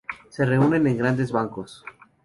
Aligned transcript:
Se 0.29 0.45
reúnen 0.45 0.87
en 0.87 0.97
grandes 0.97 1.31
bancos. 1.31 1.85